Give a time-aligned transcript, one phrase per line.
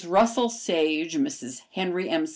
[0.05, 1.61] Russell Sage, Mrs.
[1.71, 2.25] Henry M.